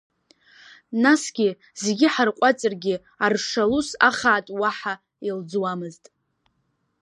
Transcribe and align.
Насгьы, 1.03 1.49
зегьы 1.83 2.07
ҳарҟәаҵыргьы, 2.13 2.95
Аршалус 3.25 3.89
ахаатә 4.07 4.51
уаҳа 4.59 4.93
илӡуамзт. 5.27 6.03